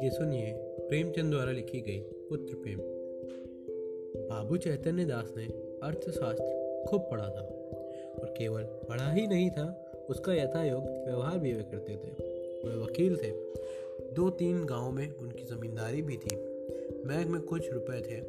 [0.00, 2.78] लीजिए सुनिए प्रेमचंद द्वारा लिखी गई पुत्र प्रेम।
[4.28, 5.44] बाबू चैतन्य दास ने
[5.82, 7.42] अर्थशास्त्र खूब पढ़ा था
[8.20, 12.10] और केवल पढ़ा ही नहीं था, उसका यथायोग व्यवहार भी वे करते थे।
[12.68, 13.30] वे वकील थे।
[14.12, 16.36] दो तीन गाँव में उनकी ज़मींदारी भी थी।
[17.06, 18.24] बैंक में कुछ रुपए थे।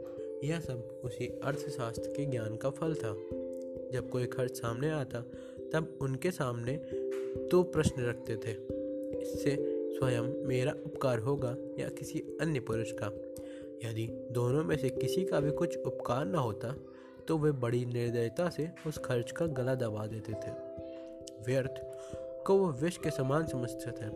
[0.47, 3.13] यह सब उसी अर्थशास्त्र के ज्ञान का फल था।
[3.93, 5.21] जब कोई खर्च सामने आता,
[5.73, 6.79] तब उनके सामने
[7.47, 8.81] दो प्रश्न रखते थे।
[9.21, 9.70] इससे
[10.01, 13.07] स्वयं मेरा उपकार होगा या किसी अन्य पुरुष का।
[13.89, 16.73] यदि दोनों में से किसी का भी कुछ उपकार न होता
[17.27, 20.51] तो वे बड़ी निर्दयता से उस खर्च का गला दबा देते थे।
[21.45, 21.81] व्यर्थ
[22.47, 24.09] को वो विष के समान समझते थे।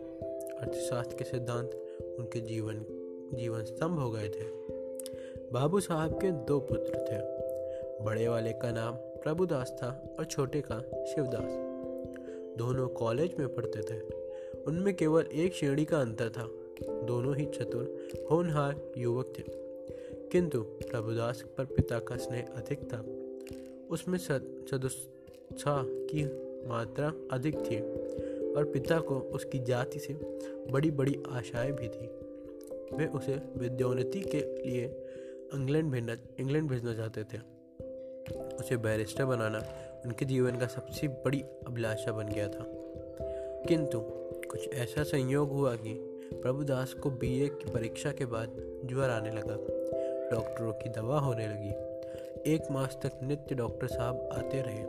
[0.56, 1.70] अर्थशास्त्र के सिद्धांत
[2.18, 2.84] उनके जीवन
[3.34, 4.50] जीवन स्तंभ हो गए थे।
[5.52, 7.22] बाबू साहब के दो पुत्र थे।
[8.04, 11.50] बड़े वाले का नाम प्रभुदास था और छोटे का शिवदास।
[12.58, 14.25] दोनों कॉलेज में पढ़ते थे।
[14.66, 16.50] उनमें केवल एक श्रेणी का अंतर था।
[17.02, 19.42] दोनों ही चतुर, होनहार युवक थे।
[20.32, 23.00] किंतु प्रभुदास पर पिता का स्नेह अधिक था।
[23.90, 26.24] उसमें सदुत्साह की
[26.68, 27.80] मात्रा अधिक थी
[28.54, 30.14] और पिता को उसकी जाति से
[30.70, 32.06] बड़ी बड़ी आशाएँ भी थी।
[32.96, 34.84] वे उसे विद्योन्नति के लिए
[35.54, 37.38] इंग्लैंड भेजना इंग्लैंड भेजना चाहते थे।
[38.56, 39.58] उसे बैरिस्टर बनाना
[40.06, 42.64] उनके जीवन का सबसे बड़ी अभिलाषा बन गया था।
[43.68, 44.25] किंतु
[44.56, 45.94] कुछ ऐसा संयोग हुआ कि
[46.32, 48.52] प्रभुदास को बीए की परीक्षा के बाद
[48.84, 49.56] ज्वर आने लगा।
[50.30, 51.68] डॉक्टरों की दवा होने लगी।
[52.52, 54.84] एक मास तक नित्य डॉक्टर साहब आते रहे,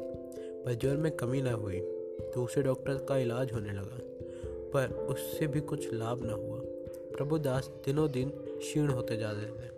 [0.63, 1.79] पर ज्वर में कमी न हुई।
[2.35, 3.99] दूसरे डॉक्टर का इलाज होने लगा,
[4.73, 6.59] पर उससे भी कुछ लाभ न हुआ।
[7.17, 9.69] प्रभुदास दिनों दिन क्षीण होते जा रहे थे।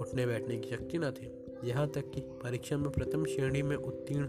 [0.00, 1.32] उठने बैठने की शक्ति न थी।
[1.64, 4.28] यहाँ तक कि परीक्षा में प्रथम श्रेणी में उत्तीर्ण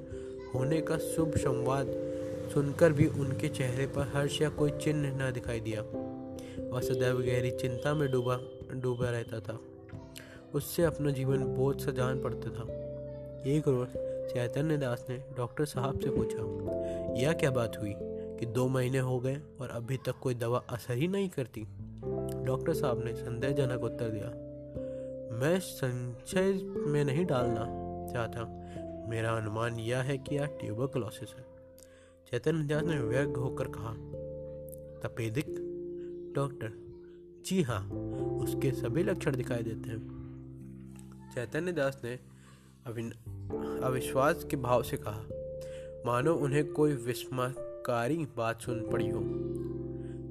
[0.56, 2.19] होने का शुभ संवाद
[2.54, 5.82] सुनकर भी उनके चेहरे पर हर्ष या कोई चिन्ह न दिखाई दिया।
[6.72, 8.40] वह सदैव गहरी चिंता में डूबा
[8.74, 9.60] डूबा रहता था।
[10.54, 12.64] उससे अपना जीवन बोझ सा जान पड़ता था।
[13.48, 13.90] एक रोज
[14.34, 16.44] चैतन्य दास ने डॉक्टर साहब से पूछा,
[17.22, 17.94] यह क्या बात हुई
[18.40, 21.66] कि दो महीने हो गए और अभी तक कोई दवा असर ही नहीं करती?
[22.46, 24.30] डॉक्टर साहब ने संदेहजनक उत्तर दिया,
[25.40, 26.54] मैं संशय
[26.88, 27.66] में नहीं डालना
[28.14, 28.46] चाहता।
[29.10, 31.49] मेरा अनुमान यह है कि यह ट्यूबरकुलोसिस है।
[32.32, 33.94] चैतन्य दास ने व्यग्र होकर कहा,
[35.04, 35.46] तपेदिक,
[36.36, 36.74] डॉक्टर,
[37.46, 37.80] जी हाँ
[38.40, 42.14] उसके सभी लक्षण दिखाई देते हैं। चैतन्य दास ने
[43.84, 45.24] अविश्वास के भाव से कहा,
[46.06, 49.22] मानो उन्हें कोई विस्मयकारी बात सुन पड़ी हो।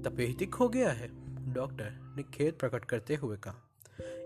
[0.02, 1.10] तपेदिक हो गया है,
[1.52, 3.58] डॉक्टर ने खेद प्रकट करते हुए कहा।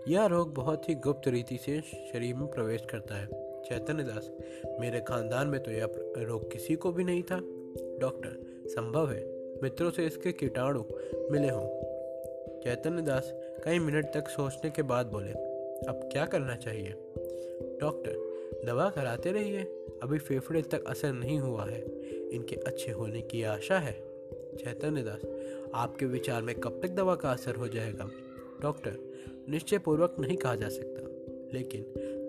[0.07, 3.27] यह रोग बहुत ही गुप्त रीति से शरीर में प्रवेश करता है।
[3.63, 4.31] चैतन्य दास,
[4.79, 7.41] मेरे खानदान में तो यह रोग किसी को भी नहीं था।
[8.03, 9.25] डॉक्टर, संभव है
[9.63, 10.83] मित्रों से इसके कीटाणु
[11.31, 11.67] मिले हों।
[12.61, 13.33] चैतन्य दास
[13.63, 15.31] कई मिनट तक सोचने के बाद बोले,
[15.87, 16.89] अब क्या करना चाहिए?
[17.81, 18.15] डॉक्टर,
[18.65, 19.63] दवा कराते रहिए,
[20.03, 21.81] अभी फेफड़े तक असर नहीं हुआ है।
[22.29, 23.93] इनके अच्छे होने की आशा है।
[24.55, 25.21] चैतन्य दास,
[25.73, 28.09] आपके विचार में कब तक दवा का असर हो जाएगा?
[28.61, 28.97] डॉक्टर
[29.49, 31.01] निश्चय पूर्वक नहीं कहा जा सकता,
[31.53, 31.83] लेकिन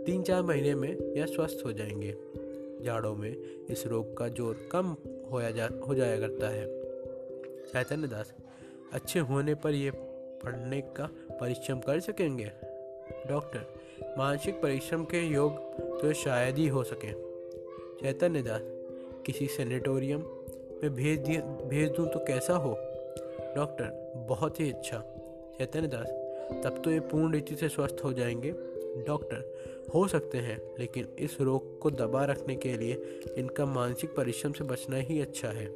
[0.06, 2.14] तीन चार महीने में यह स्वस्थ हो जाएँगे।
[2.84, 3.36] जाड़ों में
[3.70, 4.96] इस रोग का ज़ोर कम
[5.34, 6.66] होया जा, हो जाया करता है।
[7.64, 8.34] चैतन्य दास,
[8.92, 9.90] अच्छे होने पर ये
[10.44, 12.52] पढ़ने का परिश्रम कर सकेंगे?
[13.26, 13.66] डॉक्टर,
[14.18, 15.52] मानसिक परिश्रम के योग
[16.00, 17.12] तो शायद ही हो सके।
[18.02, 18.60] चैतन्य दास,
[19.26, 20.20] किसी सेनेटोरियम
[20.82, 22.76] में भेज दिए, भेज दूँ तो कैसा हो?
[23.56, 24.98] डॉक्टर, बहुत ही अच्छा।
[25.58, 26.06] चैतन्य दास,
[26.64, 28.52] तब तो ये पूर्ण रीति से स्वस्थ हो जाएँगे।
[29.02, 29.54] डॉक्टर
[29.94, 34.64] हो सकते हैं, लेकिन इस रोग को दबा रखने के लिए इनका मानसिक परिश्रम से
[34.64, 35.66] बचना ही अच्छा है।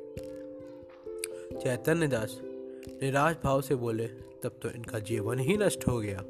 [1.58, 2.40] चैतन्य दास
[3.02, 4.06] निराश भाव से बोले,
[4.42, 6.24] तब तो इनका जीवन ही नष्ट हो गया।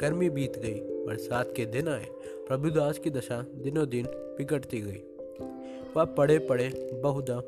[0.00, 2.06] गर्मी बीत गई, बरसात के दिन आए
[2.48, 5.02] प्रभुदास की दशा दिनों दिन बिगड़ती गई।
[5.96, 6.68] वह पड़े पड़े
[7.02, 7.42] बहुधा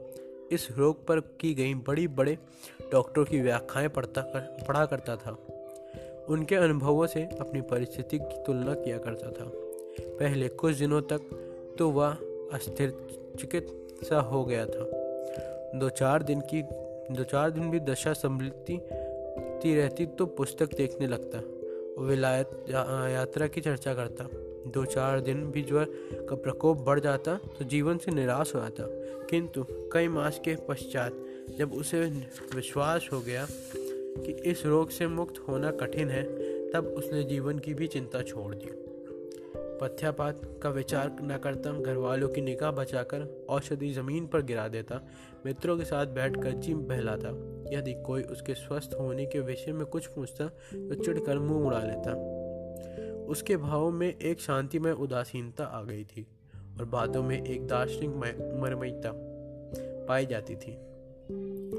[0.53, 2.39] इस रोग पर की गई बड़ी बड़े
[2.93, 5.52] डॉक्टरों की व्याख्याएँ पढ़ता कर, पढ़ा करता था।
[6.29, 9.51] उनके अनुभवों से अपनी परिस्थिति की तुलना किया करता था।
[10.01, 11.21] पहले कुछ दिनों तक
[11.79, 12.17] तो वह
[12.53, 12.91] अस्थिर
[13.41, 14.85] चिकित्सा हो गया था।
[15.79, 16.63] दो चार दिन की,
[17.15, 18.81] दो चार दिन भी दशा संभलती
[19.77, 21.43] रहती तो पुस्तक देखने लगता
[22.03, 24.29] विलायत यात्रा की चर्चा करता।
[24.71, 25.85] दो चार दिन भी ज्वर
[26.29, 28.85] का प्रकोप बढ़ जाता तो जीवन से निराश हो जाता।
[29.31, 31.13] किंतु कई मास के पश्चात
[31.59, 32.01] जब उसे
[32.55, 33.47] विश्वास हो गया
[34.19, 36.23] कि इस रोग से मुक्त होना कठिन है,
[36.71, 38.71] तब उसने जीवन की भी चिंता छोड़ दी।
[39.81, 45.01] पथ्यापात का विचार न करता घर वालों की निगाह बचाकर औषधि ज़मीन पर गिरा देता,
[45.47, 47.29] मित्रों के साथ बैठ कर जी बहलाता।
[47.73, 52.15] यदि कोई उसके स्वस्थ होने के विषय में कुछ पूछता तो चिढ़कर मुँह उड़ा लेता।
[53.25, 56.27] उसके भावों में एक शांतिमय उदासीनता आ गई थी,
[56.79, 58.11] और बातों में एक दार्शनिक
[58.63, 59.13] मरमयता
[60.09, 60.79] पाई जाती थी।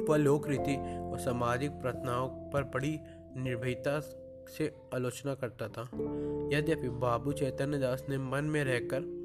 [0.10, 0.76] वह लोक रीति
[1.12, 3.00] और सामाजिक प्रार्थनाओं पर बड़ी
[3.38, 4.00] निर्भयता
[4.58, 5.82] से आलोचना करता था।
[6.58, 9.24] यद्यपि बाबू चैतन्य दास ने मन में रहकर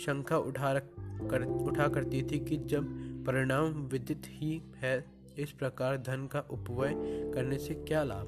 [0.00, 2.84] शंका उठा रख, कर, उठा करती थी कि जब
[3.24, 5.04] परिणाम विदित ही है,
[5.38, 6.92] इस प्रकार धन का उपवय
[7.34, 8.26] करने से क्या लाभ?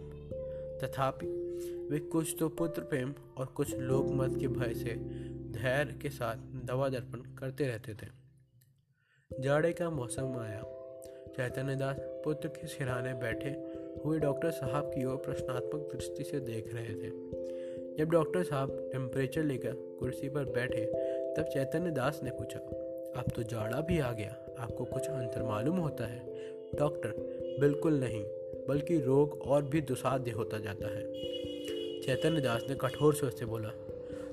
[0.84, 1.26] तथापि
[1.90, 4.94] वे कुछ तो पुत्र प्रेम और कुछ लोक मत के भय से
[5.52, 8.06] धैर्य के साथ दवा दर्पण करते रहते थे।
[9.40, 10.75] जाड़े का मौसम आया।
[11.36, 13.48] चैतन्य दास पुत्र के सिराने बैठे
[14.04, 17.10] हुए डॉक्टर साहब की ओर प्रश्नात्मक दृष्टि से देख रहे थे।
[17.98, 20.84] जब डॉक्टर साहब टेम्परेचर लेकर कुर्सी पर बैठे,
[21.36, 22.58] तब चैतन्य दास ने पूछा
[23.20, 26.26] अब तो जाड़ा भी आ गया, आपको कुछ अंतर मालूम होता है?
[26.74, 27.08] डॉक्टर,
[27.60, 28.24] बिल्कुल नहीं,
[28.68, 31.04] बल्कि रोग और भी दुसाध्य होता जाता है।
[32.00, 33.68] चैतन्य दास ने कठोर स्वर से बोला,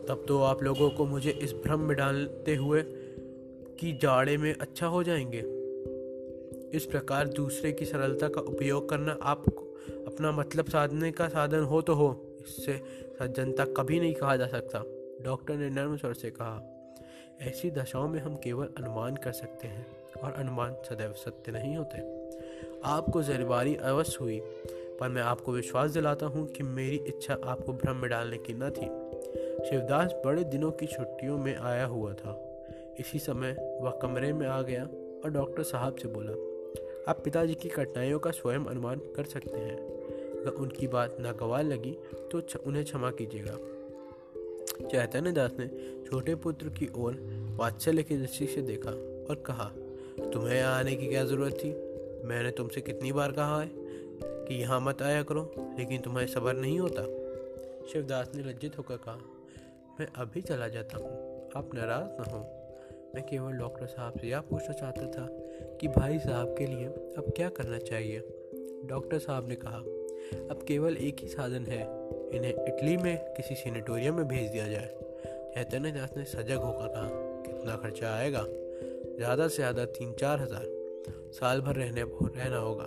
[0.07, 2.83] तब तो आप लोगों को मुझे इस भ्रम में डालते हुए
[3.79, 5.62] कि जाड़े में अच्छा हो जाएँगे।
[6.73, 9.61] इस प्रकार दूसरे की सरलता का उपयोग करना आपको
[10.07, 12.77] अपना मतलब साधने का साधन हो तो हो। इससे
[13.19, 14.83] सज्जनता कभी नहीं कहा जा सकता।
[15.23, 16.61] डॉक्टर ने नर्म स्वर से कहा,
[17.41, 19.85] ऐसी दशाओं में हम केवल अनुमान कर सकते हैं
[20.23, 22.01] और अनुमान सदैव सत्य नहीं होते।
[22.85, 24.39] आपको जरबारी अवश्य हुई,
[24.99, 28.69] पर मैं आपको विश्वास दिलाता हूँ कि मेरी इच्छा आपको भ्रम में डालने की न
[28.69, 28.85] थी।
[29.69, 32.39] शिवदास बड़े दिनों की छुट्टियों में आया हुआ था।
[32.99, 36.52] इसी समय वह कमरे में आ गया और डॉक्टर साहब से बोला
[37.07, 39.75] आप पिताजी की कठिनाइयों का स्वयं अनुमान कर सकते हैं।
[40.41, 41.91] अगर उनकी बात नागवार लगी
[42.31, 43.57] तो उन्हें क्षमा कीजिएगा।
[44.88, 45.67] चैतन्य दास ने
[46.05, 47.17] छोटे पुत्र की ओर
[47.59, 49.71] वात्सल्य की दृष्टि से देखा और कहा,
[50.33, 51.73] तुम्हें यहाँ आने की क्या ज़रूरत थी?
[52.27, 56.79] मैंने तुमसे कितनी बार कहा है कि यहाँ मत आया करो, लेकिन तुम्हें सबर नहीं
[56.79, 57.03] होता?
[57.91, 59.19] शिवदास ने लज्जित होकर कहा,
[60.00, 62.62] मैं अभी चला जाता हूँ। आप नाराज़ न हो।
[63.15, 65.27] मैं केवल डॉक्टर साहब से यह पूछना चाहता था
[65.81, 66.86] कि भाई साहब के लिए
[67.18, 68.19] अब क्या करना चाहिए।
[68.86, 69.77] डॉक्टर साहब ने कहा,
[70.51, 71.81] अब केवल एक ही साधन है,
[72.36, 74.89] इन्हें इटली में किसी सेनेटोरियम में भेज दिया जाए।
[75.56, 77.10] चैतन्य दास ने सजग होकर कहा,
[77.48, 78.45] कितना खर्चा आएगा?
[79.18, 80.65] ज़्यादा से ज़्यादा तीन चार हज़ार।
[81.33, 82.86] साल भर रहने रहना होगा।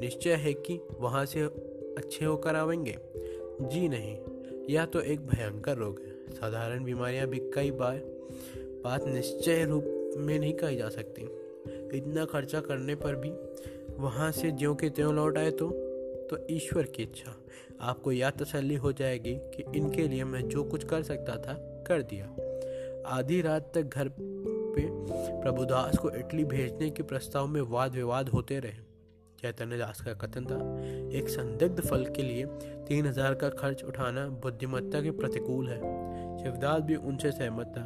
[0.00, 1.42] निश्चय है कि वहाँ से
[1.98, 2.96] अच्छे होकर आवेंगे?
[3.60, 4.16] जी नहीं,
[4.68, 8.02] यह तो एक भयंकर रोग है। साधारण बीमारियाँ भी कई बार
[8.84, 11.22] बात निश्चय रूप में नहीं कही जा सकती।
[11.98, 13.30] इतना खर्चा करने पर भी
[13.98, 15.68] वहाँ से ज्यों के त्यों लौट आए तो
[16.30, 17.34] तो ईश्वर की इच्छा।
[17.82, 21.54] आपको यह तसल्ली हो जाएगी कि इनके लिए मैं जो कुछ कर सकता था,
[21.86, 22.26] कर दिया।
[23.08, 24.86] आधी रात तक घर पे
[25.42, 28.82] प्रभुदास को इटली भेजने के प्रस्ताव में वाद विवाद होते रहे।
[29.40, 30.58] चैतन्य दास का कथन था,
[31.18, 32.44] एक संदिग्ध फल के लिए
[32.88, 35.78] तीन हज़ार का खर्च उठाना बुद्धिमत्ता के प्रतिकूल है।
[36.38, 37.84] शिवदास भी उनसे सहमत था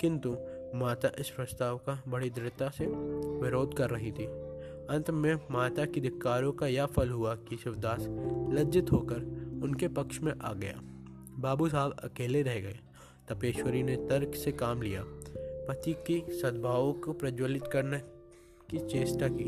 [0.00, 0.36] किंतु
[0.74, 2.86] माता इस प्रस्ताव का बड़ी दृढ़ता से
[3.40, 4.24] विरोध कर रही थी।
[4.90, 8.06] अंत में माता की धिक्कारों का यह फल हुआ कि शिवदास
[8.54, 9.16] लज्जित होकर
[9.62, 10.80] उनके पक्ष में आ गया।
[11.38, 12.78] बाबू साहब अकेले रह गए।
[13.28, 15.04] तपेश्वरी ने तर्क से काम लिया।
[15.68, 17.98] पति की सद्भाव को प्रज्वलित करने
[18.70, 19.44] की चेष्टा की।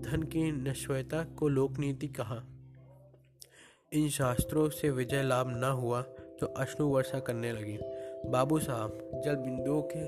[0.00, 2.42] धन की नश्वरता को लोकनीति कहा।
[3.92, 6.02] इन शास्त्रों से विजय लाभ न हुआ
[6.40, 7.78] तो अश्नु वर्षा करने लगी।
[8.26, 10.04] बाबू साहब जल बिंदुओं के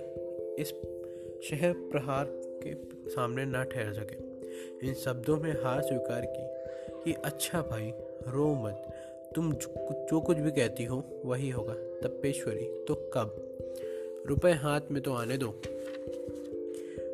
[0.63, 0.69] इस
[1.51, 2.75] शहर प्रहार के
[3.11, 4.27] सामने न ठहर सके।
[4.89, 6.45] इन शब्दों में हार स्वीकार की
[7.05, 7.93] कि अच्छा भाई,
[8.29, 8.95] रो मत।
[9.35, 13.59] तुम जो कुछ भी कहती हो, वही होगा। तपेश्वरी तो कब?
[14.27, 15.47] रुपए हाथ में तो आने दो।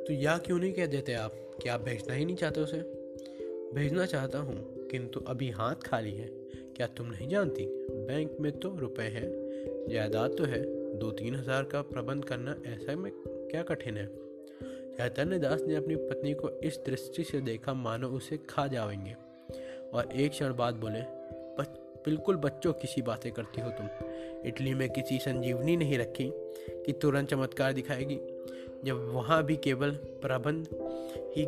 [0.06, 1.34] तो या क्यों नहीं कह देते आप?
[1.62, 2.78] कि आप भेजना ही नहीं चाहते उसे?
[3.74, 6.26] भेजना चाहता हूँ, किंतु अभी हाथ खाली है।
[6.76, 7.66] क्या तुम नहीं जानती?
[7.90, 9.30] बैंक में तो रुपए हैं,
[9.88, 14.06] जायदाद तो है। दो तीन हज़ार का प्रबंध करना ऐसा में क्या कठिन है?
[14.96, 19.14] चैतन्य दास ने अपनी पत्नी को इस दृष्टि से देखा, मानो उसे खा जाएँगे।
[19.92, 21.00] और एक क्षण बाद बोले
[22.04, 23.88] बिल्कुल बच्चों किसी बातें करती हो तुम।
[24.46, 26.30] इटली में किसी संजीवनी नहीं रखी
[26.86, 28.18] कि तुरंत चमत्कार दिखाएगी।
[28.84, 29.90] जब वहाँ भी केवल
[30.22, 30.68] प्रबंध
[31.36, 31.46] ही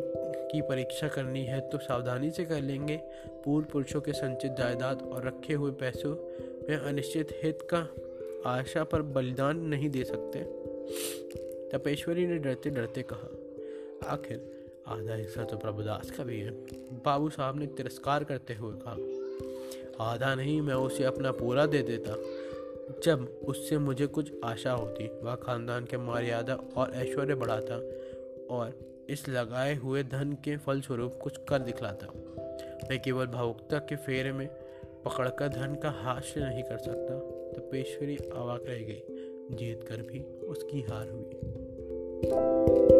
[0.51, 2.97] की परीक्षा करनी है तो सावधानी से कर लेंगे।
[3.45, 6.15] पूर्व पुरुषों के संचित जायदाद और रखे हुए पैसों
[6.69, 7.87] में अनिश्चित हित का
[8.45, 10.39] आशा पर बलिदान नहीं दे सकते।
[11.69, 13.29] तपेश्वरी ने डरते डरते कहा,
[14.13, 14.51] आखिर
[14.87, 16.51] आधा हिस्सा तो प्रभुदास का भी है।
[17.05, 22.15] बाबू साहब ने तिरस्कार करते हुए कहा, आधा नहीं, मैं उसे अपना पूरा दे देता।
[23.03, 27.75] जब उससे मुझे कुछ आशा होती, वह खानदान के मर्यादा और ऐश्वर्य बढ़ाता
[28.55, 32.07] और इस लगाए हुए धन के फलस्वरूप कुछ कर दिखलाता।
[32.89, 34.47] मैं केवल भावुकता के फेरे में
[35.05, 37.24] पकड़कर धन का हास्य नहीं कर सकता।
[37.65, 39.03] तो पेशवरी अवाक रह गई।
[39.51, 42.94] जीत कर भी उसकी हार हुई।